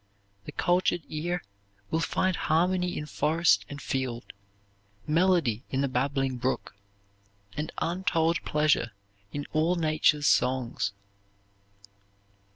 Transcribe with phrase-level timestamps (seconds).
[0.45, 1.43] The cultured ear
[1.91, 4.33] will find harmony in forest and field,
[5.05, 6.73] melody in the babbling brook,
[7.55, 8.93] and untold pleasure
[9.31, 10.93] in all Nature's songs.